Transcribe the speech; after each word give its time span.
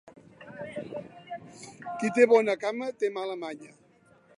Qui 2.01 2.13
té 2.19 2.29
bona 2.35 2.57
cama, 2.67 2.93
té 3.03 3.17
mala 3.21 3.41
manya. 3.47 3.75